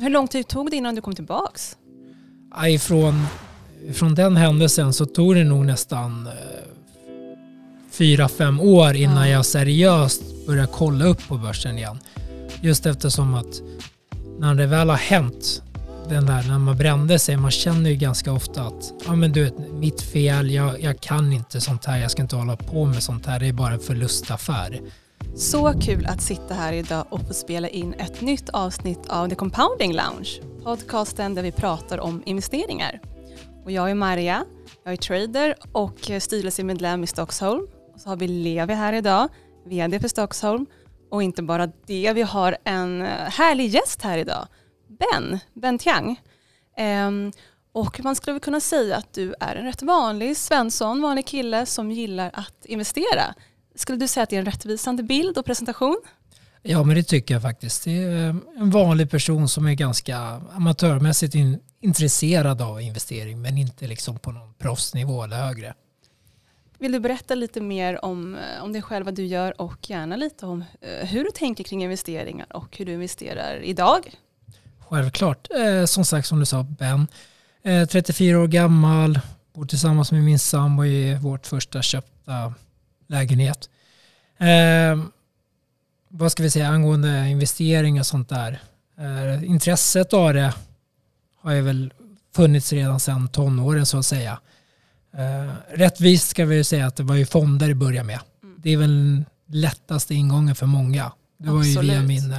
[0.00, 1.76] Hur lång tid tog det innan du kom tillbaks?
[2.66, 3.26] Ifrån,
[3.94, 6.32] från den händelsen så tog det nog nästan eh,
[7.90, 9.34] fyra, fem år innan Ja.
[9.34, 11.98] jag seriöst började kolla upp på börsen igen.
[12.62, 13.60] Just eftersom att
[14.38, 15.62] när det väl har hänt,
[16.08, 19.44] den där när man brände sig, man känner ju ganska ofta att ja men du
[19.44, 23.02] vet, mitt fel, jag, jag kan inte sånt här, jag ska inte hålla på med
[23.02, 24.80] sånt här, det är bara en förlustaffär.
[25.34, 29.34] Så kul att sitta här idag och få spela in ett nytt avsnitt av The
[29.34, 33.00] Compounding Lounge, podcasten där vi pratar om investeringar.
[33.64, 34.44] Och jag är Maria,
[34.84, 37.66] jag är trader och styrelsemedlem i Stockholm.
[37.94, 39.28] Och så har vi Levi här idag,
[39.66, 40.66] VD för Stockholm.
[41.10, 44.46] Och inte bara det, vi har en härlig gäst här idag,
[44.88, 46.20] Ben, Ben Tiang.
[47.06, 47.32] Um,
[47.72, 51.66] och man skulle väl kunna säga att du är en rätt vanlig Svensson, vanlig kille
[51.66, 53.34] som gillar att investera.
[53.74, 56.00] Skulle du säga att det är en rättvisande bild och presentation?
[56.62, 57.84] Ja men det tycker jag faktiskt.
[57.84, 60.18] Det är eh, en vanlig person som är ganska
[60.52, 65.74] amatörmässigt in, intresserad av investering men inte liksom på någon proffsnivå eller högre.
[66.78, 70.16] Vill du berätta lite mer om, eh, om dig själv, vad du gör och gärna
[70.16, 74.14] lite om eh, hur du tänker kring investeringar och hur du investerar idag?
[74.78, 75.48] Självklart.
[75.50, 77.06] Eh, som sagt som du sa Ben,
[77.62, 79.20] eh, 34 år gammal,
[79.54, 82.54] bor tillsammans med min sambo i vårt första köpta
[83.10, 83.70] lägenhet.
[84.38, 85.04] Eh,
[86.08, 88.60] vad ska vi säga angående investering och sånt där.
[88.98, 90.54] Eh, intresset av det
[91.40, 91.92] har ju väl
[92.34, 94.40] funnits redan sedan tonåren så att säga.
[95.14, 98.20] Eh, rättvist ska vi ju säga att det var ju fonder i början med.
[98.42, 98.56] Mm.
[98.58, 101.12] Det är väl lättaste ingången för många.
[101.38, 102.38] Det var ju via min eh,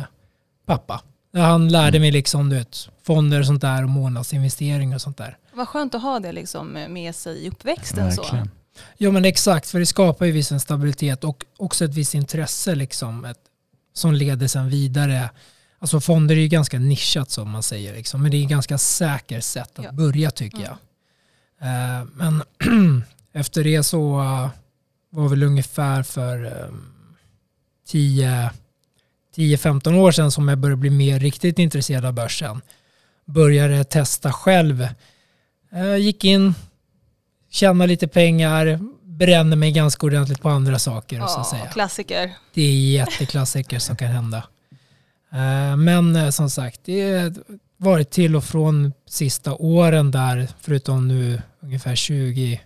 [0.66, 1.02] pappa.
[1.34, 5.38] Han lärde mig liksom, du vet, fonder och sånt där och månadsinvesteringar och sånt där.
[5.54, 8.12] Vad skönt att ha det liksom med sig i uppväxten.
[8.12, 8.24] Så.
[8.98, 13.26] Ja men exakt, för det skapar ju viss stabilitet och också ett visst intresse liksom,
[13.26, 13.40] ett,
[13.94, 15.30] som leder sen vidare.
[15.80, 18.78] Alltså fonder är ju ganska nischat som man säger, liksom, men det är ett ganska
[18.78, 19.92] säkert sätt att Ja.
[19.92, 20.70] börja tycker Mm.
[20.70, 20.78] jag.
[22.00, 22.44] Eh, men
[23.34, 24.50] efter det så eh,
[25.10, 26.72] var väl ungefär för eh,
[27.88, 28.52] 10
[29.36, 32.62] 10-15 år sedan som jag började bli mer riktigt intresserad av börsen.
[33.26, 34.88] Började testa själv.
[35.72, 36.54] Eh, gick in,
[37.51, 41.28] tjäna lite pengar, bränner mig ganska ordentligt på andra saker.
[41.28, 41.66] Så att säga.
[41.67, 42.31] klassiker.
[42.53, 44.44] Det är jätteklassiker som kan hända.
[45.31, 47.34] Eh, Men eh, som sagt, det har
[47.78, 52.62] varit till och från sista åren där, förutom nu ungefär 20,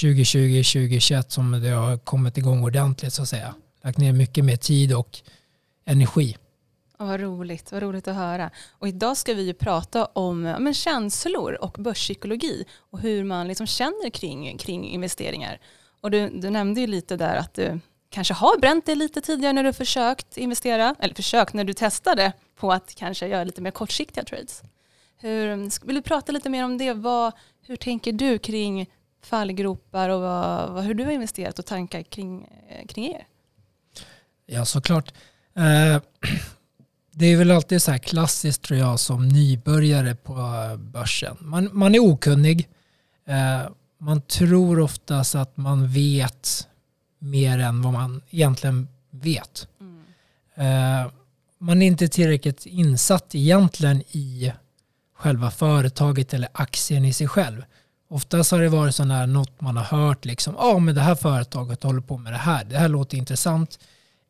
[0.00, 3.54] 2020, 2021 som det har kommit igång ordentligt så att säga.
[3.84, 5.18] Lagt ner mycket mer tid och
[5.86, 6.36] energi.
[6.98, 8.50] Ja, vad roligt, vad roligt att höra.
[8.70, 13.66] Och idag ska vi ju prata om men känslor och börspsykologi och hur man liksom
[13.66, 15.60] känner kring, kring investeringar.
[16.00, 17.80] Och du, du nämnde ju lite där att du
[18.10, 22.32] kanske har bränt dig lite tidigare när du försökt investera, eller försökt när du testade
[22.56, 24.62] på att kanske göra lite mer kortsiktiga trades.
[25.16, 26.92] Hur, vill du prata lite mer om det?
[26.92, 27.32] Vad,
[27.62, 28.90] hur tänker du kring
[29.22, 33.26] fallgropar och vad, vad, hur du har investerat och tankar kring, eh, kring er?
[34.46, 35.14] Ja, såklart.
[35.54, 36.02] Eh,
[37.18, 40.34] Det är väl alltid så här klassiskt tror jag som nybörjare på
[40.78, 41.36] börsen.
[41.40, 42.68] Man, man är okunnig.
[43.26, 46.68] Eh, Man tror oftast att man vet
[47.18, 49.68] mer än vad man egentligen vet.
[49.80, 50.02] Mm.
[51.04, 51.10] Eh,
[51.58, 54.52] Man är inte tillräckligt insatt egentligen i
[55.14, 57.64] själva företaget eller aktien i sig själv.
[58.08, 61.00] Oftast har det varit sån här något man har hört liksom, ja ah, men det
[61.00, 63.78] här företaget håller på med det här, det här låter intressant.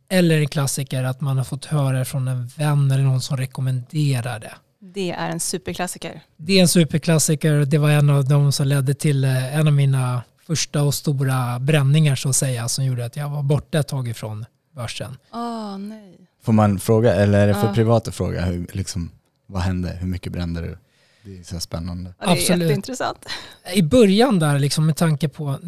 [0.09, 4.41] Eller en klassiker att man har fått höra från en vän eller någon som rekommenderar
[4.41, 4.53] det.
[4.81, 6.21] Det är en superklassiker.
[6.37, 9.67] Det är en superklassiker och det var en av de som ledde till eh, en
[9.67, 13.79] av mina första och stora bränningar så att säga som gjorde att jag var borta
[13.79, 15.17] ett tag ifrån börsen.
[15.33, 16.13] Åh nej.
[16.45, 17.75] Får man fråga, eller är det för Ja.
[17.75, 19.11] privat att fråga, hur, liksom,
[19.47, 19.89] vad hände?
[20.01, 20.79] Hur mycket brände du?
[21.25, 22.15] Det är så spännande.
[22.19, 22.63] Ja, det är Absolut.
[22.63, 23.27] jätteintressant.
[23.75, 25.59] I början där liksom med tanke på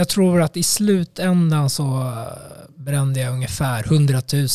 [0.00, 4.48] jag tror att i slutändan så eh, brände jag ungefär 100 000.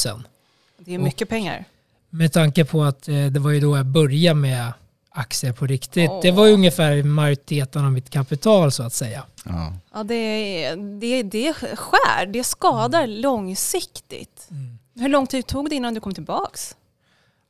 [0.80, 1.66] Det är mycket pengar.
[2.10, 4.74] Med tanke på att eh, det var ju då jag började med
[5.10, 6.10] aktier på riktigt.
[6.10, 6.20] Åh.
[6.22, 9.24] Det var ju ungefär majoriteten av mitt kapital så att säga.
[9.46, 9.74] Ja.
[9.94, 14.48] Ja, det, det, det skär, det skadar långsiktigt.
[14.96, 16.76] Hur lång tid tog det innan du kom tillbaks?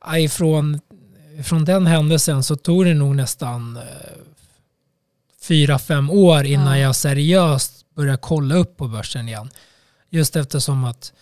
[0.04, 0.80] Ja, Ifrån,
[1.44, 3.82] från den händelsen så tog det nog nästan eh,
[5.42, 6.84] fyra, fem år innan Ja.
[6.86, 9.50] jag seriöst börja kolla upp på börsen igen.
[10.10, 11.12] Just eftersom att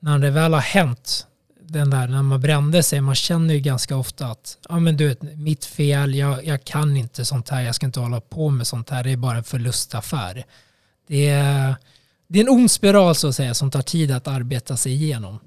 [0.00, 1.26] när det väl har hänt,
[1.62, 5.08] den där när man brände sig, man känner ju ganska ofta att ja men du
[5.08, 8.66] vet, mitt fel, jag, jag kan inte sånt här, jag ska inte hålla på med
[8.66, 10.44] sånt här, det är bara en förlustaffär.
[11.06, 11.74] Det är,
[12.26, 15.38] det är en ond spiral så att säga som tar tid att arbeta sig igenom.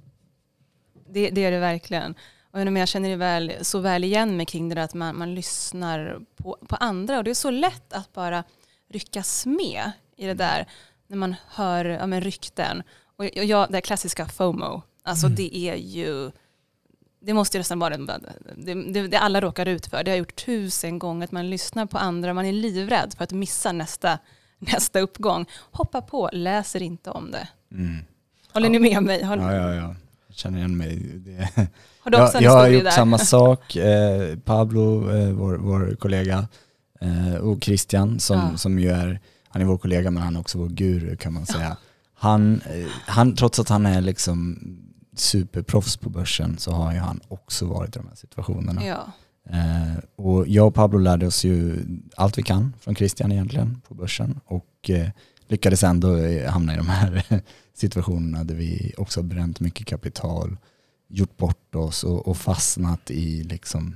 [1.09, 2.15] Det, det är det verkligen.
[2.51, 5.17] Och jag, känner det känner väl, så väl igen mig kring det där att man,
[5.17, 8.43] man lyssnar på, på andra och det är så lätt att bara
[8.89, 10.65] ryckas med i det där
[11.07, 12.83] när man hör ja, men, rykten.
[13.15, 15.35] Och jag, det klassiska FOMO, alltså Mm.
[15.35, 16.31] det är ju
[17.25, 20.03] det måste ju nästan vara det, det, det alla råkar ut för.
[20.03, 23.23] Det har jag gjort tusen gånger, att man lyssnar på andra, man är livrädd för
[23.23, 24.19] att missa nästa,
[24.59, 25.45] nästa uppgång.
[25.71, 27.47] Hoppa på, läser inte om det.
[27.71, 27.97] Mm.
[28.53, 29.23] Håller ni med mig?
[29.23, 29.95] Har, Ja, ja, ja.
[30.27, 30.95] Jag känner igen mig.
[30.97, 31.49] Det,
[31.99, 32.91] har du också jag, en jag har gjort där?
[32.91, 33.75] samma sak.
[33.75, 36.47] Eh, Pablo, eh, vår, vår kollega,
[37.01, 38.57] eh, och Christian som, Ja.
[38.57, 39.19] som ju är,
[39.53, 41.77] han är vår kollega men han är också vår guru kan man säga.
[42.13, 44.57] Han, eh, han, trots att han är liksom
[45.15, 48.85] superproffs på börsen så har ju han också varit i de här situationerna.
[48.85, 49.07] Ja.
[49.49, 51.85] Eh, och jag och Pablo lärde oss ju
[52.15, 55.09] allt vi kan från Christian egentligen på börsen och eh,
[55.47, 57.23] lyckades ändå eh, hamna i de här
[57.73, 60.57] situationerna där vi också har bränt mycket kapital,
[61.07, 63.95] gjort bort oss och, och fastnat i liksom,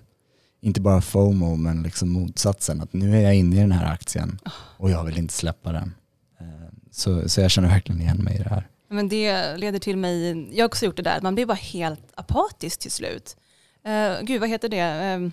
[0.61, 4.39] inte bara FOMO men liksom motsatsen, att nu är jag inne i den här aktien
[4.77, 5.93] och jag vill inte släppa den.
[6.39, 6.45] Eh,
[6.91, 8.67] så, så jag känner verkligen igen mig i det här.
[8.89, 11.53] Men det leder till mig, jag har också gjort det där, att man blir bara
[11.53, 13.37] helt apatisk till slut.
[13.87, 15.15] Uh, gud, vad heter det?
[15.15, 15.31] Uh,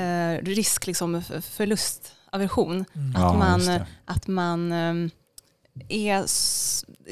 [0.00, 2.84] uh, risk, liksom, förlustaversion.
[2.94, 3.16] Mm.
[3.16, 3.86] Att man- just det.
[4.04, 5.10] Att man um,
[5.88, 6.24] är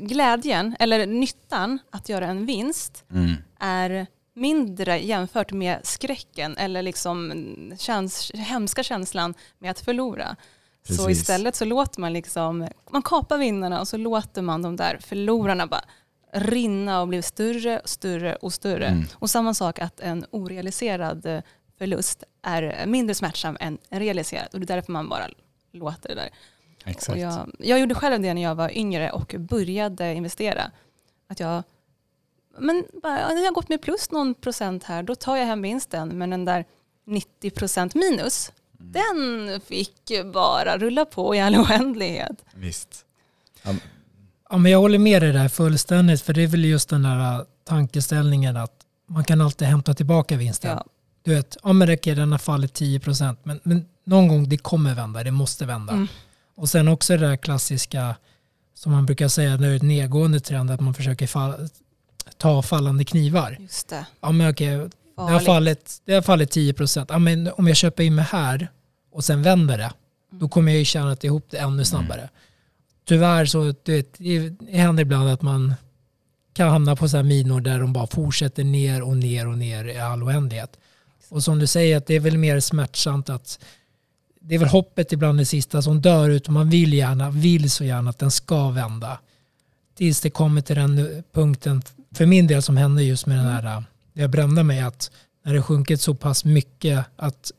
[0.06, 3.34] glädjen, eller nyttan att göra en vinst Mm.
[3.60, 7.32] är mindre jämfört med skräcken eller liksom
[7.78, 10.36] käns hemska känslan med att förlora.
[10.88, 11.20] Så Precis.
[11.20, 15.66] istället så låter man liksom, man kapar vinnarna och så låter man de där förlorarna
[15.66, 15.84] bara
[16.32, 18.86] rinna och bli större, större och större.
[18.86, 19.04] Mm.
[19.14, 21.40] Och samma sak att en orealiserad eh,
[21.78, 25.28] förlust är mindre smärtsam än en realiserad och det är därför man bara
[25.72, 26.30] låter det där.
[26.84, 27.08] Exakt.
[27.08, 30.70] Och jag, jag gjorde själv det när jag var yngre och började investera.
[31.28, 31.62] Att jag,
[32.58, 35.62] men bara, ja, jag har gått med plus någon procent här, då tar jag hem
[35.62, 36.08] vinsten.
[36.18, 36.64] Men den där
[37.06, 38.92] 90 procent minus, Mm.
[38.92, 42.44] den fick bara rulla på i all oändlighet.
[42.54, 43.04] Visst.
[44.50, 47.34] Ja, men jag håller med dig där fullständigt, för det är väl just den där
[47.34, 48.72] äh, tankeställningen att
[49.08, 50.70] man kan alltid hämta tillbaka vinsten.
[50.70, 50.84] Ja.
[51.22, 54.94] Du vet, ja men okej, den har fallit 10%, men, men någon gång det kommer
[54.94, 55.92] vända, det måste vända.
[55.92, 56.08] Mm.
[56.54, 58.16] Och sen också det där klassiska,
[58.74, 61.68] som man brukar säga när det är ett nedgående trend, att man försöker fall,
[62.36, 63.56] ta fallande knivar.
[63.60, 64.06] Just det.
[64.20, 67.06] Ja men okej, det har fallit, det har fallit 10%.
[67.08, 68.68] Ja, men om jag köper in mig här
[69.12, 69.92] och sen vänder det,
[70.30, 72.28] då kommer jag ju tjäna ihop det ännu snabbare.
[73.04, 75.74] Tyvärr så du vet, det händer ibland att man
[76.52, 79.84] kan hamna på så här minor där de bara fortsätter ner och ner och ner
[79.84, 80.78] i all oändlighet.
[81.28, 83.58] Och som du säger, att det är väl mer smärtsamt att
[84.40, 87.70] det är väl hoppet ibland det sista som dör ut och man vill gärna, vill
[87.70, 89.18] så gärna att den ska vända.
[89.96, 91.82] Tills det kommer till den punkten,
[92.14, 95.10] för min del som hände just med den här, där jag brände mig, att
[95.44, 97.52] när det sjunkit så pass mycket att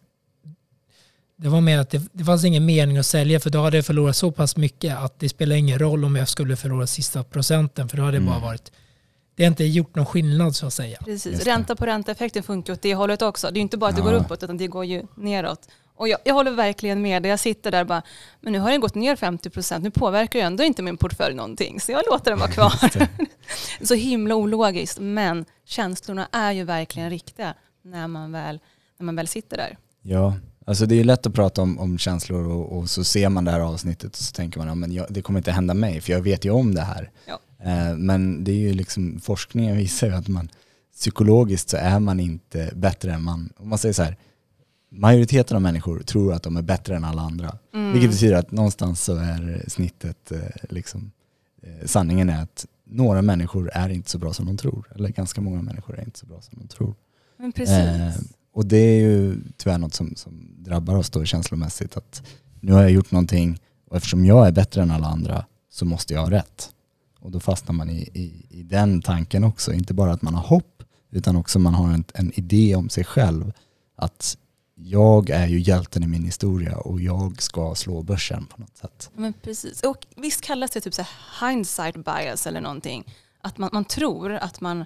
[1.37, 3.85] det var mer att det, det fanns ingen mening att sälja för då hade jag
[3.85, 7.89] förlorat så pass mycket att det spelar ingen roll om jag skulle förlora sista procenten
[7.89, 8.29] för då hade det Mm.
[8.29, 8.71] bara varit
[9.35, 10.97] det har inte gjort någon skillnad så att säga.
[11.05, 11.43] Precis.
[11.45, 13.49] Ränta på ränta-effekten funkar åt det hållet också.
[13.51, 14.05] Det är inte bara att det Ja.
[14.05, 15.67] går uppåt utan det går ju neråt.
[15.95, 17.29] Och jag, jag håller verkligen med dig.
[17.29, 18.01] Jag sitter där och bara,
[18.41, 19.83] men nu har den gått ner 50 procent.
[19.83, 21.79] Nu påverkar ju ändå inte min portfölj någonting.
[21.79, 22.73] Så jag låter den vara kvar.
[23.85, 24.99] Så himla ologiskt.
[24.99, 27.53] Men känslorna är ju verkligen riktiga
[27.83, 28.59] när man väl,
[28.97, 29.77] när man väl sitter där.
[30.01, 30.35] Ja,
[30.65, 33.51] alltså det är lätt att prata om, om känslor och, och så ser man det
[33.51, 36.45] här avsnittet och så tänker man ja, det kommer inte hända mig för jag vet
[36.45, 37.11] ju om det här.
[37.25, 37.39] Ja.
[37.65, 40.49] Eh, men det är ju liksom, forskningen visar ju att man
[40.93, 44.17] psykologiskt så är man inte bättre än man, om man säger så här,
[44.95, 47.57] majoriteten av människor tror att de är bättre än alla andra.
[47.73, 47.91] Mm.
[47.91, 51.11] Vilket betyder att någonstans så är snittet, eh, liksom,
[51.61, 54.91] eh, sanningen är att några människor är inte så bra som de tror.
[54.95, 56.95] Eller ganska många människor är inte så bra som de tror.
[57.37, 57.75] Men precis.
[57.75, 58.13] Eh,
[58.53, 62.23] och det är ju tyvärr något som, som drabbar oss då känslomässigt att
[62.59, 63.59] nu har jag gjort någonting
[63.89, 66.69] och eftersom jag är bättre än alla andra så måste jag ha rätt.
[67.19, 69.73] Och då fastnar man i, i, i den tanken också.
[69.73, 73.03] Inte bara att man har hopp utan också man har en, en idé om sig
[73.03, 73.53] själv.
[73.95, 74.37] Att
[74.75, 79.09] jag är ju hjälten i min historia och jag ska slå börsen på något sätt.
[79.15, 79.83] Men precis.
[79.83, 83.13] Och visst kallas det typ så här hindsight bias eller någonting.
[83.41, 84.85] Att man, man tror att man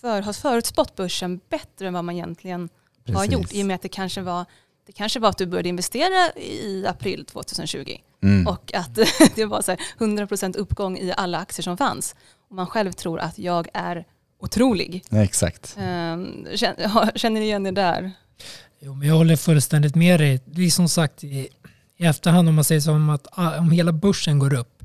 [0.00, 2.68] för, har förutspått börsen bättre än vad man egentligen
[3.06, 3.32] har Precis.
[3.32, 3.52] gjort.
[3.52, 4.44] I och med att det kanske var
[4.86, 8.46] det kanske var att du började investera i april 2020 Mm.
[8.46, 8.94] och att
[9.34, 12.14] det var så här 100% uppgång i alla aktier som fanns.
[12.48, 14.04] Och man själv tror att jag är
[14.40, 15.04] otrolig.
[15.08, 15.76] Ja, exakt.
[15.78, 18.12] Ehm, Känner, känner ni igen det där?
[18.84, 20.40] Jo, men jag håller fullständigt med dig.
[20.44, 21.48] Det är som sagt i,
[21.96, 24.82] i efterhand om man säger som att ah, om hela börsen går upp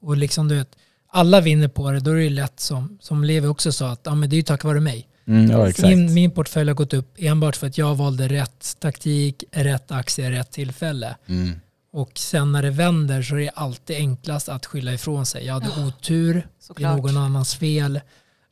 [0.00, 0.76] och liksom du vet,
[1.10, 4.14] alla vinner på det, då är det lätt som, som Levi också sa att ah,
[4.14, 5.08] men det är ju tack vare mig.
[5.26, 5.72] Mm, ja.
[5.82, 10.30] Min, min portfölj har gått upp enbart för att jag valde rätt taktik, rätt aktie,
[10.30, 11.16] rätt tillfälle.
[11.26, 11.60] Mm.
[11.92, 15.46] Och sen när det vänder så är det alltid enklast att skylla ifrån sig.
[15.46, 16.96] Jag hade otur, det är Såklart.
[16.96, 18.00] någon annans fel.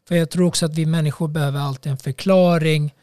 [0.09, 2.95] För jag tror också att vi människor behöver alltid en förklaring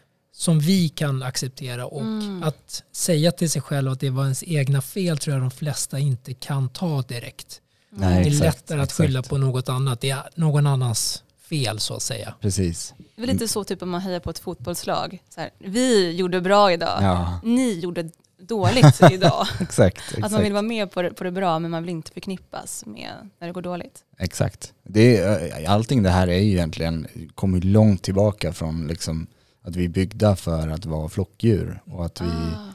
[0.44, 2.44] som vi kan acceptera och Mm.
[2.44, 6.00] att säga till sig själv att det var ens egna fel tror jag de flesta
[6.00, 7.62] inte kan ta direkt.
[7.90, 9.30] Nej, det är exakt, lättare att skylla exakt.
[9.30, 10.02] på något annat.
[10.02, 12.34] Det är någon annans fel så att säga.
[12.42, 12.94] Precis.
[12.98, 15.20] Det är väl lite så typ om man hejar på ett fotbollslag.
[15.36, 18.10] Så här, vi gjorde bra idag, Ja, ni gjorde
[18.42, 19.48] dåligt idag.
[19.60, 19.98] exakt.
[20.14, 20.46] Att man exakt.
[20.46, 23.48] vill vara med på det, på det bra men man vill inte förknippas med när
[23.48, 24.00] det går dåligt.
[24.18, 24.74] Exakt.
[24.84, 29.28] Det är, allting det här är ju egentligen, kommer långt tillbaka från liksom
[29.64, 32.74] att vi är byggda för att vara flockdjur och att vi, Ah.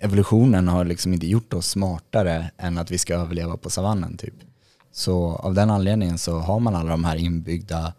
[0.00, 4.34] evolutionen har liksom inte gjort oss smartare än att vi ska överleva på savannen typ.
[4.92, 7.94] Så av den anledningen så har man alla de här inbyggda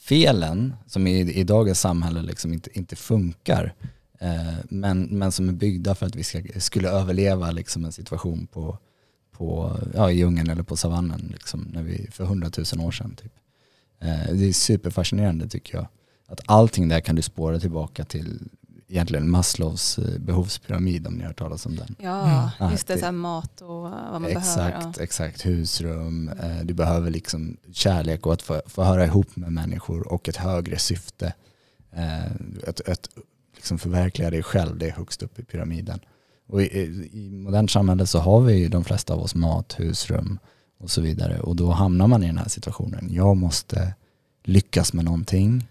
[0.00, 3.74] felen som i, i dagens samhälle liksom inte, inte funkar.
[4.20, 8.46] Eh, men, men som är byggda för att vi ska, skulle överleva liksom en situation
[8.46, 8.78] på,
[9.32, 13.16] på, ja, i djungeln eller på savannen liksom, när vi, för hundratusen år sedan.
[13.22, 13.32] Typ.
[14.00, 15.86] Eh, det är superfascinerande tycker jag.
[16.32, 18.40] Att allting där kan du spåra tillbaka till
[18.88, 21.96] egentligen Maslows eh, behovspyramid om ni har hört talas om den.
[21.98, 22.72] Ja, Mm.
[22.72, 24.92] just det, så här mat och vad man exakt, behöver.
[24.96, 25.02] Ja.
[25.02, 25.46] exakt.
[25.46, 30.28] Husrum, eh, du behöver liksom kärlek och att få, få höra ihop med människor och
[30.28, 31.34] ett högre syfte.
[31.92, 32.26] Eh,
[32.68, 33.08] ett, ett,
[33.54, 36.00] liksom förverkliga dig själv, det är högst upp i pyramiden.
[36.48, 36.66] Och i,
[37.12, 40.38] i modernt samhälle så har vi ju de flesta av oss mat, husrum
[40.78, 41.40] och så vidare.
[41.40, 43.08] Och då hamnar man i den här situationen.
[43.12, 43.94] Jag måste
[44.44, 45.68] lyckas med någonting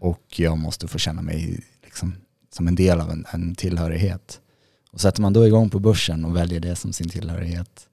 [0.00, 2.14] och jag måste få känna mig liksom,
[2.54, 4.40] som en del av en, en tillhörighet.
[4.90, 7.88] Och sätter man då igång på börsen och väljer det som sin tillhörighet,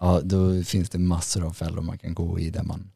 [0.00, 2.90] ja då finns det massor av fällor man kan gå i där man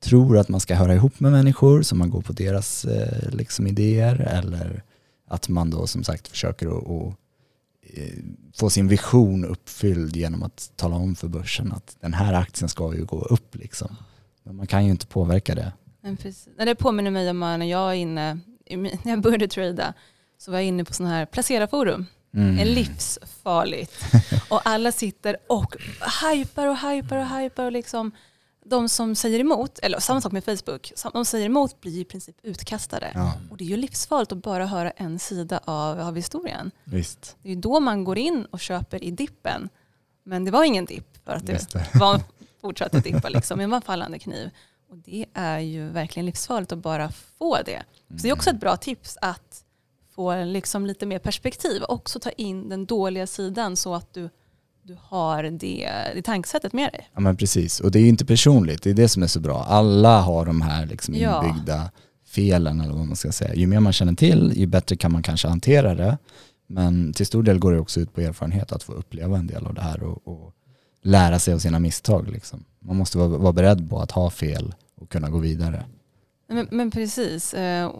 [0.00, 3.66] tror att man ska höra ihop med människor så man går på deras eh, liksom
[3.66, 4.82] idéer eller
[5.28, 7.14] att man då som sagt försöker att, att
[7.82, 8.22] eh,
[8.54, 12.94] få sin vision uppfylld genom att tala om för börsen att den här aktien ska
[12.94, 13.96] ju gå upp liksom.
[14.42, 15.72] Men man kan ju inte påverka det.
[16.06, 16.48] Men precis.
[16.56, 18.38] Det påminner mig om när jag är inne,
[18.70, 19.94] när jag började trada
[20.38, 22.06] så var jag inne på sådana här placerarforum.
[22.34, 22.58] Mm.
[22.58, 24.04] är livsfarligt.
[24.48, 25.76] Och alla sitter och
[26.22, 28.12] hypar och hypar och hypar och liksom
[28.64, 32.36] de som säger emot, eller samma sak med Facebook, de säger emot blir i princip
[32.42, 33.10] utkastade.
[33.14, 36.70] Ja, Och det är ju livsfarligt att bara höra en sida av, av historien.
[36.84, 37.36] visst.
[37.42, 39.68] Det är ju då man går in och köper i dippen.
[40.24, 41.88] Men det var ingen dipp för att det Just det.
[41.94, 42.20] var,
[42.60, 44.50] fortsatte dippa liksom, var en fallande kniv.
[44.90, 47.82] Och det är ju verkligen livsfarligt att bara få det.
[48.08, 49.64] Så det är också ett bra tips att
[50.14, 51.82] få liksom lite mer perspektiv.
[51.88, 54.30] Också ta in den dåliga sidan så att du,
[54.82, 57.10] du har det, det tankesättet med dig.
[57.14, 59.40] Ja men precis, och det är ju inte personligt, det är det som är så
[59.40, 59.64] bra.
[59.64, 61.44] Alla har de här liksom Ja.
[61.46, 61.90] inbyggda
[62.26, 63.54] felen eller vad man ska säga.
[63.54, 66.18] Ju mer man känner till, ju bättre kan man kanske hantera det.
[66.66, 69.66] Men till stor del går det också ut på erfarenhet att få uppleva en del
[69.66, 70.54] av det här och, och
[71.06, 72.28] lära sig av sina misstag.
[72.30, 72.64] Liksom.
[72.80, 75.84] Man måste vara, vara beredd på att ha fel och kunna gå vidare.
[76.48, 77.92] Men, men precis, eh,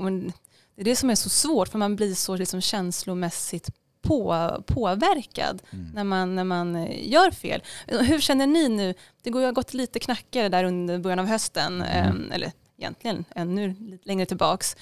[0.75, 3.71] det är det som är så svårt för man blir så liksom känslomässigt
[4.03, 5.91] på, påverkad Mm.
[5.95, 7.63] när man, när man eh, gör fel.
[7.87, 8.95] Hur känner ni nu?
[9.23, 12.31] Det har gått lite knackare där under början av hösten, Mm.
[12.31, 14.77] eh, eller egentligen ännu lite längre tillbaks.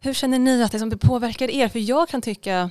[0.00, 1.68] Hur känner ni att det som påverkar er?
[1.68, 2.70] För jag kan tycka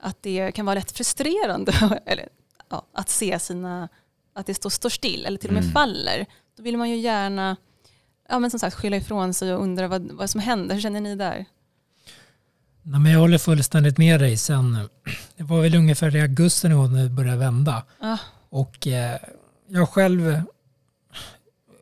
[0.00, 1.72] att det kan vara rätt frustrerande
[2.06, 2.28] eller,
[2.70, 3.88] ja, att se sina,
[4.38, 5.72] att det står, står still eller till och med Mm.
[5.72, 6.26] faller.
[6.56, 7.56] Då vill man ju gärna
[8.28, 10.74] ja, men som sagt, skylla ifrån sig och undra vad, vad som händer.
[10.74, 11.44] Hur känner ni där?
[12.82, 14.36] Nej, men jag håller fullständigt med dig.
[14.36, 14.88] Sen,
[15.36, 17.82] det var väl ungefär i augusti när det började vända.
[18.00, 18.18] Ah,
[18.48, 19.16] Och eh,
[19.68, 20.42] jag själv,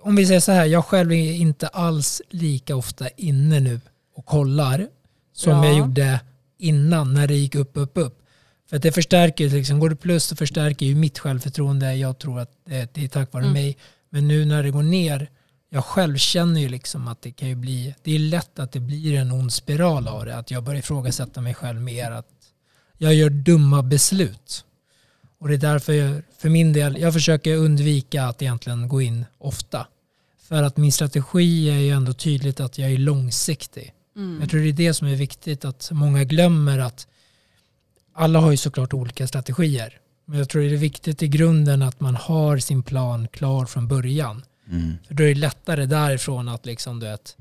[0.02, 3.80] om vi säger så här, jag själv är inte alls lika ofta inne nu
[4.16, 4.88] och kollar
[5.32, 5.66] som Bra.
[5.66, 6.20] jag gjorde
[6.58, 8.22] innan när det gick upp, upp, upp.
[8.68, 11.94] För att det förstärker, liksom, går det plus så förstärker ju mitt självförtroende.
[11.94, 13.52] Jag tror att det, det är tack vare Mm.
[13.52, 13.76] mig.
[14.11, 15.30] Men nu när det går ner,
[15.70, 18.80] jag själv känner ju liksom att det kan ju bli, det är lätt att det
[18.80, 20.37] blir en ond spiral av det.
[20.37, 22.11] Att jag börjar ifrågasätta mig själv mer.
[22.11, 22.26] Att
[22.99, 24.64] jag gör dumma beslut.
[25.38, 29.25] Och det är därför jag, för min del, jag försöker undvika att egentligen gå in
[29.38, 29.87] ofta.
[30.49, 33.92] För att min strategi är ju ändå tydligt att jag är långsiktig.
[34.16, 34.40] mm.
[34.40, 37.06] Jag tror det är det som är viktigt att många glömmer att
[38.16, 39.99] alla har ju såklart olika strategier.
[40.25, 43.88] Men jag tror det är viktigt i grunden att man har sin plan klar från
[43.88, 44.44] början.
[44.70, 44.94] Mm.
[45.06, 47.37] För då är det lättare därifrån att liksom du vet,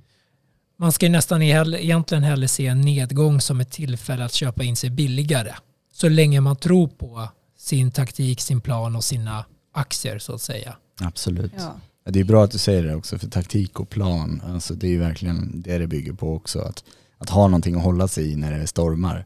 [0.78, 4.76] man ska ju nästan egentligen hellre se en nedgång som ett tillfälle att köpa in
[4.76, 5.54] sig billigare.
[5.94, 10.76] Så länge man tror på sin taktik, sin plan och sina aktier så att säga.
[11.00, 11.52] Absolut.
[11.58, 11.76] ja.
[12.06, 14.88] Ja, Det är bra att du säger det också, för taktik och plan, alltså det
[14.88, 16.60] är ju verkligen det det bygger på också.
[16.60, 16.84] Att,
[17.18, 19.26] att ha någonting att hålla sig i när det stormar.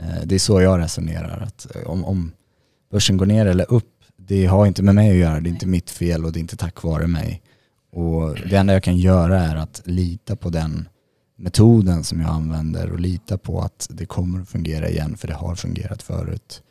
[0.00, 2.32] Eh, det är så jag resonerar, att eh, om, om
[2.90, 5.66] börsen går ner eller upp, det har inte med mig att göra, det är inte
[5.66, 7.42] mitt fel och det är inte tack vare mig.
[7.92, 10.88] Och det enda jag kan göra är att lita på den
[11.38, 15.34] metoden som jag använder och lita på att det kommer att fungera igen för det
[15.34, 16.62] har fungerat förut.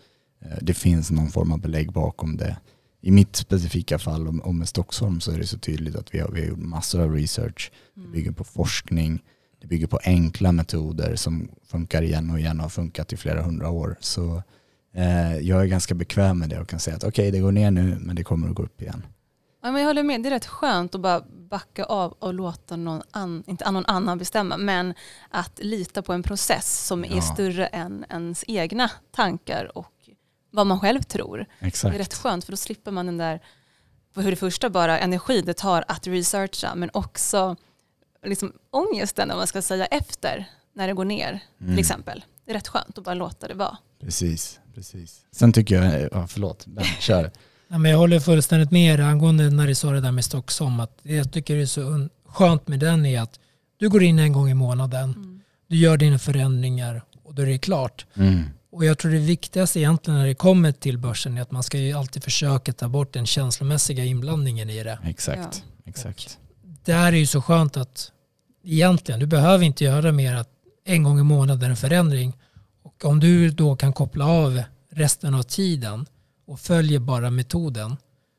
[0.45, 2.57] Eh, det finns någon form av belägg bakom det.
[3.01, 6.29] I mitt specifika fall och med Stockholm så är det så tydligt att vi har,
[6.31, 7.71] vi har gjort massor av research.
[7.95, 8.11] Det Mm.
[8.11, 9.23] bygger på forskning,
[9.65, 13.41] det bygger på enkla metoder som funkar igen och igen och har funkat i flera
[13.41, 13.97] hundra år.
[13.99, 14.43] Så
[14.95, 17.71] eh, jag är ganska bekväm med det och kan säga att okej det går ner
[17.71, 19.05] nu men det kommer att gå upp igen.
[19.63, 22.75] Ja, men jag håller med, det är rätt skönt att bara backa av och låta
[22.75, 24.93] någon, an, inte någon annan bestämma, men
[25.29, 27.21] att lita på en process som är Ja.
[27.21, 29.93] större än ens egna tankar och
[30.51, 31.37] vad man själv tror.
[31.59, 31.95] Det Exakt.
[31.95, 33.39] är rätt skönt för då slipper man den där,
[34.13, 37.55] för det första bara energi det tar att researcha, men också
[38.25, 41.71] liksom ångesten om man ska säga efter när det går ner Mm.
[41.73, 42.23] till exempel.
[42.45, 43.77] Det är rätt skönt att bara låta det vara.
[44.01, 45.21] Precis, precis.
[45.31, 47.31] Sen tycker jag, ja, förlåt, Ben, kör.
[47.67, 50.79] Ja, men jag håller fullständigt med er angående när du sa det där med Stockholm.
[50.79, 53.39] Att det jag tycker är så skönt med den är att
[53.77, 55.41] du går in en gång i månaden, Mm.
[55.67, 58.05] du gör dina förändringar och då är det klart.
[58.15, 58.43] Mm.
[58.71, 61.77] Och jag tror det viktigaste egentligen när det kommer till börsen är att man ska
[61.77, 64.99] ju alltid försöka ta bort den känslomässiga inblandningen i det.
[65.03, 66.37] Exakt, exakt.
[66.85, 68.11] Det här är ju så skönt att
[68.65, 70.49] egentligen, du behöver inte göra mer att
[70.85, 72.33] en gång i månaden en förändring.
[72.83, 76.05] Och om du då kan koppla av resten av tiden
[76.47, 77.97] och följer bara metoden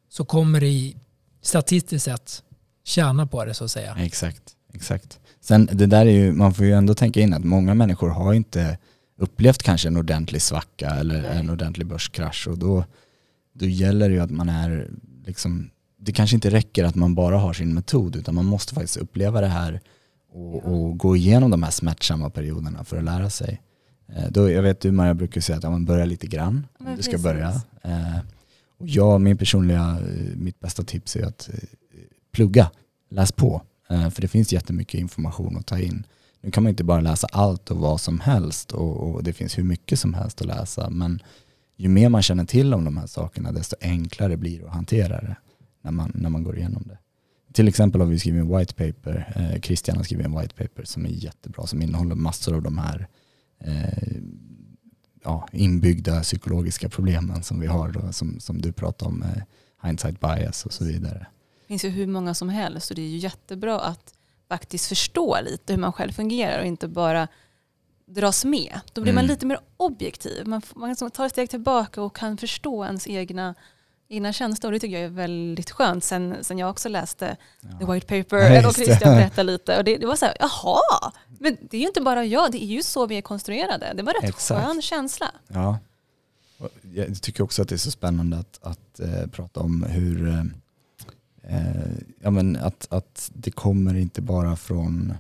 [0.09, 0.97] så kommer det i,
[1.43, 2.43] statistiskt sett
[2.85, 3.97] tjäna på det så att säga.
[3.99, 4.43] Exakt,
[4.75, 5.19] exakt.
[5.41, 8.35] Sen det där är ju, man får ju ändå tänka in att många människor har
[8.35, 8.79] inte
[9.19, 11.39] upplevt kanske en ordentlig svacka eller Nej.
[11.39, 12.85] en ordentlig börskrasch och då,
[13.53, 14.91] då gäller det ju att man är
[15.27, 18.97] liksom, det kanske inte räcker att man bara har sin metod utan man måste faktiskt
[18.97, 19.81] uppleva det här
[20.37, 23.63] och, och gå igenom de här smärtsamma perioderna för att lära sig.
[24.09, 26.97] Eh, Då, jag vet du Maria brukar säga att ja, man börjar lite grann Men
[26.97, 27.25] du ska precis.
[27.25, 27.49] börja.
[27.83, 28.19] Eh,
[28.79, 31.51] Och jag, min personliga, eh, mitt bästa tips är att
[32.33, 32.71] plugga,
[33.11, 33.63] läs på.
[33.89, 36.07] För det finns jättemycket information att ta in.
[36.41, 39.59] Nu kan man inte bara läsa allt och vad som helst och, och det finns
[39.59, 40.91] hur mycket som helst att läsa.
[40.91, 41.21] Men
[41.77, 45.21] ju mer man känner till om de här sakerna desto enklare blir det att hantera
[45.21, 45.37] det
[45.83, 46.99] när man, när man går igenom det.
[47.57, 50.85] Till exempel har vi skrivit en white paper, eh, Christian har skrivit en white paper
[50.85, 53.09] som är jättebra, som innehåller massor av de här
[53.61, 54.17] eh,
[55.25, 59.43] ja, inbyggda psykologiska problemen som vi har, då, som, som du pratar om, eh,
[59.89, 61.27] hindsight bias och så vidare.
[61.61, 64.15] Det finns ju hur många som helst och det är ju jättebra att
[64.49, 67.29] faktiskt förstå lite hur man själv fungerar och inte bara
[68.07, 68.81] dras med.
[68.93, 69.33] Då blir man Mm.
[69.35, 70.47] lite mer objektiv.
[70.47, 73.55] Man, man tar ett steg tillbaka och kan förstå ens egna,
[74.09, 74.73] egna känslor.
[74.73, 76.05] Det tycker jag är väldigt skönt.
[76.05, 77.79] Sen, sen jag också läste Ja.
[77.87, 79.79] The White Paper Ja, och Christian berättade lite.
[79.79, 82.65] Och det, det var så här, jaha, men det är ju inte bara jag, det
[82.65, 83.93] är ju så vi är konstruerade.
[83.95, 84.67] Det var en rätt Exakt.
[84.67, 85.31] skön känsla.
[85.49, 85.79] Ja.
[86.59, 90.29] Och Jag tycker också att det är så spännande att, att eh, prata om hur
[90.29, 91.83] eh, eh,
[92.23, 95.15] ja, men att, att det kommer inte bara från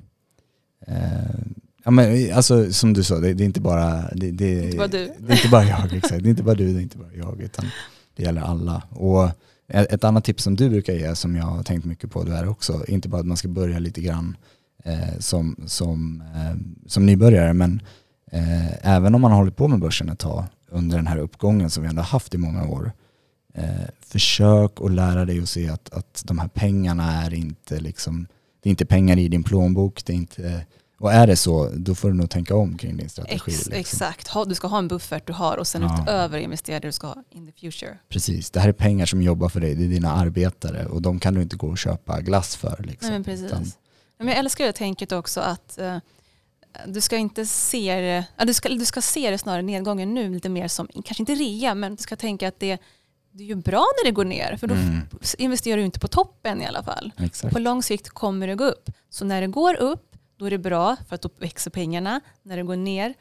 [0.86, 0.96] eh,
[1.84, 4.88] ja, men, alltså, som du sa, det, det är inte bara det, det, Inte bara
[4.88, 5.12] du.
[5.18, 6.22] Det är inte bara jag, exakt.
[6.22, 7.64] Det är inte bara du, det är inte bara jag, utan
[8.16, 8.82] det gäller alla.
[8.90, 9.30] Och
[9.68, 12.32] ett ett annat tips som du brukar ge, som jag har tänkt mycket på, det
[12.32, 14.36] är också, inte bara att man ska börja lite grann
[14.84, 17.82] eh, som, som, eh, som nybörjare, men
[18.32, 21.70] eh, även om man har hållit på med börsen ett tag under den här uppgången
[21.70, 22.92] som vi ändå haft i många år,
[23.54, 28.26] eh, försök att lära dig att se att, att de här pengarna är inte liksom,
[28.62, 30.66] det är inte pengar i din plånbok, det är inte,
[30.98, 33.34] och är det så, då får du nog tänka om kring din strategi.
[33.36, 33.72] Ex, liksom.
[33.72, 36.02] Exakt, ha, du ska ha en buffert du har och sen Ja.
[36.02, 37.98] utöver investera det du ska ha in the future.
[38.08, 41.20] Precis, det här är pengar som jobbar för dig, det är dina arbetare och de
[41.20, 42.84] kan du inte gå och köpa glass för.
[42.88, 43.08] Liksom.
[43.08, 43.46] Nej, men precis.
[43.46, 43.72] Utan-
[44.18, 45.96] Men jag älskar det tänket också att eh,
[46.86, 50.30] du ska inte se det, ja, du, ska, du ska se det snarare nedgången nu
[50.34, 52.78] lite mer som, kanske inte rea, men du ska tänka att det,
[53.32, 55.00] det är ju bra när det går ner för då Mm,
[55.38, 57.12] investerar du inte på toppen i alla fall.
[57.18, 57.52] exakt.
[57.54, 58.90] På lång sikt kommer det gå upp.
[59.10, 62.20] Så när det går upp då är det bra för att då växer pengarna.
[62.42, 63.14] När det går ner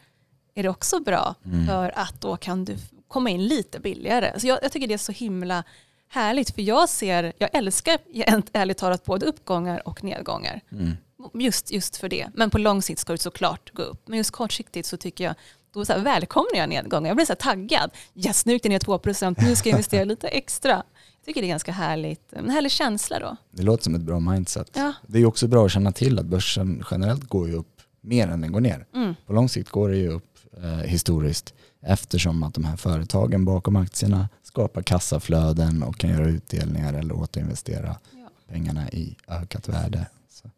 [0.56, 1.68] är det också bra Mm.
[1.68, 4.40] för att då kan du komma in lite billigare.
[4.40, 5.64] Så jag, jag tycker det är så himla
[6.10, 7.98] härligt för jag ser, jag älskar
[8.54, 10.62] ärligt talat både uppgångar och nedgångar.
[10.72, 10.98] Mm.
[11.34, 12.28] Just, just för det.
[12.34, 14.08] Men på lång sikt ska det såklart gå upp.
[14.08, 15.36] Men just kortsiktigt så tycker jag,
[15.74, 17.10] då så här, välkomnar jag nedgångar.
[17.10, 17.92] Jag blir så här taggad.
[18.16, 20.84] Yes, nu gick det ner 2%, nu ska jag investera lite extra.
[21.26, 23.36] Tycker det är ganska härligt, en härlig känsla då.
[23.52, 24.70] Det låter som ett bra mindset.
[24.74, 24.94] Ja.
[25.08, 28.42] Det är också bra att känna till att börsen generellt går ju upp mer än
[28.42, 28.86] den går ner.
[28.96, 29.16] Mm.
[29.26, 33.76] På lång sikt går det ju upp eh, historiskt eftersom att de här företagen bakom
[33.76, 38.30] aktierna skapar kassaflöden och kan göra utdelningar eller återinvestera Ja.
[38.50, 40.06] pengarna i ökat värde.
[40.30, 40.50] Så.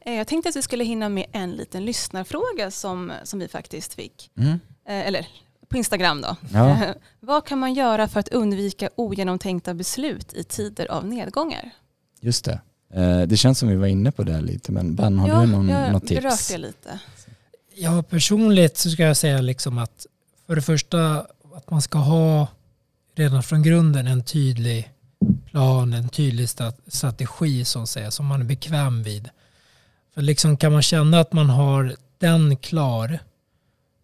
[0.00, 3.94] Eh, Jag tänkte att vi skulle hinna med en liten lyssnarfråga som, som vi faktiskt
[3.94, 4.30] fick.
[4.36, 4.50] Mm.
[4.50, 4.58] Eh,
[5.06, 5.26] Eller
[5.74, 6.36] på Instagram då.
[6.52, 6.78] Ja.
[7.20, 11.70] Vad kan man göra för att undvika ogenomtänkta beslut i tider av nedgångar?
[12.20, 12.60] Just det.
[12.94, 15.68] Eh, Det känns som vi var inne på det lite, men Ben, har du någon,
[15.68, 16.48] jag något tips?
[16.48, 16.98] det lite.
[17.76, 20.06] Ja, personligt så ska jag säga liksom att
[20.46, 22.46] för det första att man ska ha
[23.16, 24.90] redan från grunden en tydlig
[25.50, 26.48] plan, en tydlig
[26.88, 29.28] strategi som säger, som man är bekväm vid.
[30.14, 33.18] För liksom kan man känna att man har den klar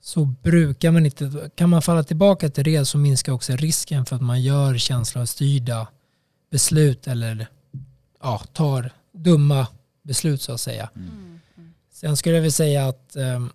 [0.00, 4.16] så brukar man inte, kan man falla tillbaka till det så minskar också risken för
[4.16, 5.86] att man gör känslostyrda
[6.50, 7.46] beslut eller
[8.20, 9.66] ja, tar dumma
[10.02, 10.90] beslut så att säga.
[10.96, 11.40] Mm.
[11.92, 13.50] Sen skulle jag vilja säga att ehm,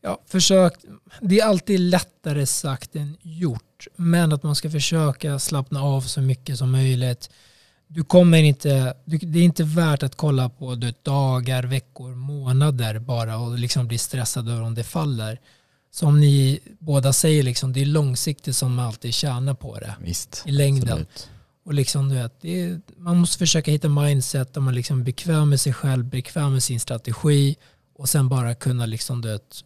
[0.00, 0.72] ja, försök,
[1.20, 3.86] det är alltid lättare sagt än gjort.
[3.96, 7.30] Men att man ska försöka slappna av så mycket som möjligt.
[7.88, 12.98] Du kommer inte, du, det är inte värt att kolla på du, dagar, veckor, månader
[12.98, 15.40] bara och liksom bli stressad över om det faller.
[15.90, 20.42] Som ni båda säger, liksom, det är långsiktigt som man alltid tjänar på det Visst.
[20.46, 20.88] i längden.
[20.88, 21.28] Absolut.
[21.64, 25.04] Och liksom, du vet, det är, man måste försöka hitta mindset där man liksom är
[25.04, 27.56] bekväm med sig själv, bekväm med sin strategi
[27.94, 29.64] och sen bara kunna liksom, du vet,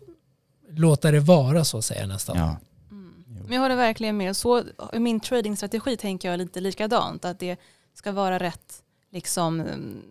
[0.70, 2.36] låta det vara så att säga nästan.
[2.38, 2.56] Ja.
[2.90, 3.12] Mm.
[3.44, 4.36] Men jag håller verkligen med.
[4.36, 7.24] Så, min tradingstrategi tänker jag lite likadant.
[7.24, 7.56] Att det
[7.94, 8.82] ska vara rätt.
[9.12, 9.64] Liksom,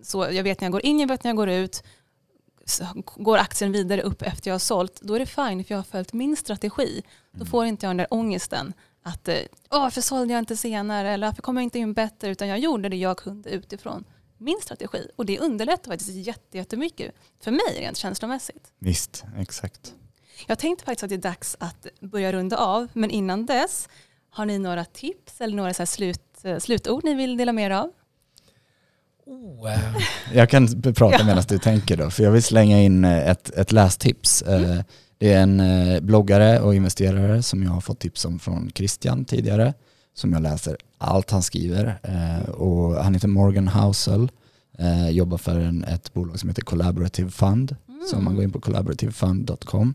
[0.03, 1.83] så jag vet när jag går in, jag vet när jag går ut.
[3.15, 5.83] Går aktien vidare upp efter jag har sålt, då är det fine för jag har
[5.83, 7.03] följt min strategi.
[7.31, 8.73] Då får inte jag den där ångesten.
[9.03, 9.35] Att eh,
[9.69, 12.59] Åh, varför sålde jag inte senare eller varför kom jag inte in bättre utan jag
[12.59, 14.03] gjorde det jag kunde utifrån
[14.37, 15.07] min strategi.
[15.15, 18.71] Och det underlättar faktiskt jätte- jättemycket för mig rent känslomässigt.
[18.79, 19.93] Visst, exakt.
[20.47, 23.89] Jag tänkte faktiskt att det är dags att börja runda av, men innan dess,
[24.29, 27.71] har ni några tips eller några så slut, eh, slutord ni vill dela med er
[27.71, 27.89] av?
[29.25, 29.79] Oh, eh,
[30.33, 31.25] Jag kan prata Ja.
[31.25, 34.41] medan du tänker då, för jag vill slänga in eh, ett, ett lästips.
[34.41, 34.81] Eh,
[35.17, 35.61] Det är en
[36.05, 39.73] bloggare och investerare som jag har fått tips om från Christian tidigare,
[40.13, 41.99] som jag läser allt han skriver.
[42.51, 44.31] Och han heter Morgan Housel,
[45.11, 47.75] jobbar för en, ett bolag som heter Collaborative Fund.
[48.09, 49.93] Så om man går in på collaborativefund.com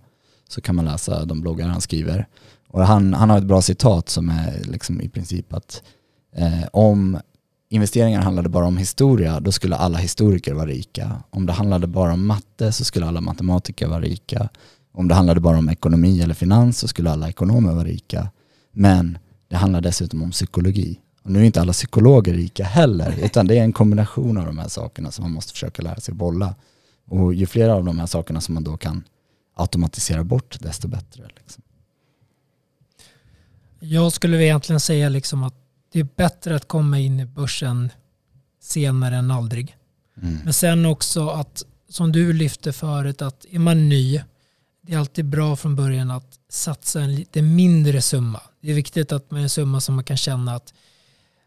[0.49, 2.27] så kan man läsa de bloggar han skriver.
[2.69, 5.83] Och han, han har ett bra citat som är liksom i princip att
[6.37, 7.19] eh, om
[7.69, 11.23] investeringar handlade bara om historia, då skulle alla historiker vara rika.
[11.31, 14.49] Om det handlade bara om matte så skulle alla matematiker vara rika.
[14.93, 18.29] Om det handlade bara om ekonomi eller finans så skulle alla ekonomer vara rika.
[18.73, 19.19] Men
[19.49, 21.01] det handlar dessutom om psykologi.
[21.23, 24.59] Och nu är inte alla psykologer rika heller, utan det är en kombination av de
[24.59, 26.55] här sakerna som man måste försöka lära sig bolla.
[27.07, 29.05] Och ju fler av de här sakerna som man då kan
[29.55, 31.23] automatisera bort, desto bättre.
[31.37, 31.63] Liksom.
[33.79, 35.64] jag skulle egentligen säga liksom att
[35.95, 37.91] det är bättre att komma in i börsen
[38.63, 39.77] senare än aldrig.
[40.23, 40.39] Mm.
[40.45, 44.21] Men sen också att, som du lyfte förut, att är man ny,
[44.83, 48.41] det är alltid bra från början att satsa en lite mindre summa.
[48.61, 50.75] Det är viktigt att man är en summa som man kan känna att,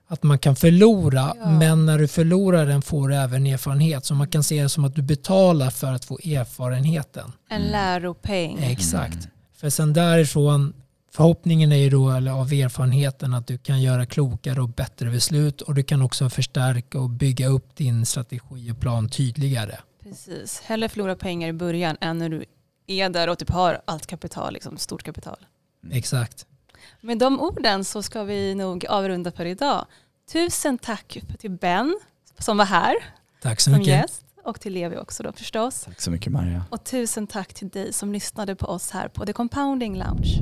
[0.08, 1.50] att man kan förlora, Ja.
[1.52, 4.06] men när du förlorar den får du även erfarenhet.
[4.06, 7.32] Så man kan se det som att du betalar för att få erfarenheten.
[7.50, 7.72] En Mm.
[7.72, 8.58] läropeng.
[8.64, 9.14] Exakt.
[9.16, 9.28] Mm.
[9.56, 10.74] För sen därifrån,
[11.18, 15.62] förhoppningen är ju då, eller av erfarenheten, att du kan göra klokare och bättre beslut
[15.62, 19.78] och du kan också förstärka och bygga upp din strategi och plan tydligare.
[20.04, 20.62] Precis.
[20.66, 22.46] Hellre förlora pengar i början än när du
[22.88, 25.38] är där och typ har allt kapital, liksom stort kapital.
[25.92, 26.46] Exakt.
[27.02, 29.86] Med de orden så ska vi nog avrunda för idag.
[30.32, 32.00] Tusen tack till Ben
[32.40, 32.96] som var här
[33.42, 33.88] Tack så som mycket.
[33.88, 35.82] gäst och till Levi också då förstås.
[35.82, 36.66] Tack så mycket Maria.
[36.70, 40.42] Och tusen tack till dig som lyssnade på oss här på The Compounding Lounge.